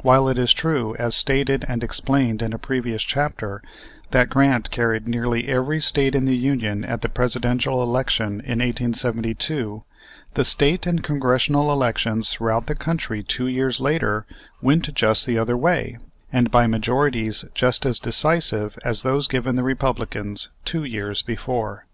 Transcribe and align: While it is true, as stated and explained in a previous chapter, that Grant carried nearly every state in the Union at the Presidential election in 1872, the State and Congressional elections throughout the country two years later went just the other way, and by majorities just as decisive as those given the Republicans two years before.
While 0.00 0.30
it 0.30 0.38
is 0.38 0.54
true, 0.54 0.96
as 0.98 1.14
stated 1.14 1.62
and 1.68 1.84
explained 1.84 2.40
in 2.40 2.54
a 2.54 2.58
previous 2.58 3.02
chapter, 3.02 3.60
that 4.12 4.30
Grant 4.30 4.70
carried 4.70 5.06
nearly 5.06 5.46
every 5.46 5.78
state 5.78 6.14
in 6.14 6.24
the 6.24 6.38
Union 6.38 6.86
at 6.86 7.02
the 7.02 7.08
Presidential 7.10 7.82
election 7.82 8.40
in 8.40 8.60
1872, 8.60 9.84
the 10.32 10.44
State 10.46 10.86
and 10.86 11.04
Congressional 11.04 11.70
elections 11.70 12.30
throughout 12.30 12.64
the 12.64 12.74
country 12.74 13.22
two 13.22 13.46
years 13.46 13.78
later 13.78 14.24
went 14.62 14.94
just 14.94 15.26
the 15.26 15.36
other 15.36 15.54
way, 15.54 15.98
and 16.32 16.50
by 16.50 16.66
majorities 16.66 17.44
just 17.52 17.84
as 17.84 18.00
decisive 18.00 18.78
as 18.86 19.02
those 19.02 19.26
given 19.28 19.56
the 19.56 19.62
Republicans 19.62 20.48
two 20.64 20.84
years 20.84 21.20
before. 21.20 21.84